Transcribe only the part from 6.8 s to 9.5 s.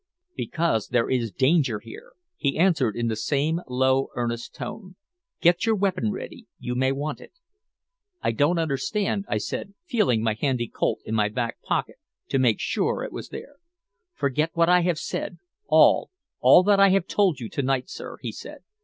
want it." "I don't understand," I